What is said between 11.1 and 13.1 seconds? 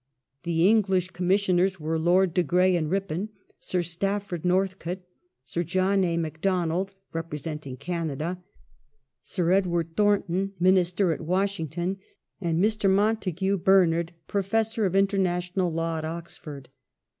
at Washington, and Mr.